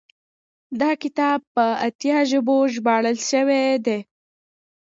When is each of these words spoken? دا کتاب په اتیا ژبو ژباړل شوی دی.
دا 0.81 0.91
کتاب 1.03 1.39
په 1.55 1.65
اتیا 1.87 2.17
ژبو 2.31 2.57
ژباړل 2.73 3.17
شوی 3.29 3.65
دی. 3.85 3.99